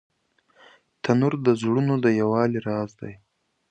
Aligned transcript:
تنور 1.03 1.33
د 1.45 1.47
زړونو 1.61 1.93
د 2.03 2.05
یووالي 2.19 2.59
راز 2.67 2.89
لري 2.99 3.13